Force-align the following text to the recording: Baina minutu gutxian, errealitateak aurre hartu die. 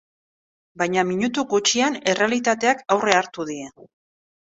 Baina 0.81 1.01
minutu 1.09 1.43
gutxian, 1.51 1.97
errealitateak 2.13 2.81
aurre 2.97 3.15
hartu 3.19 3.47
die. 3.51 3.69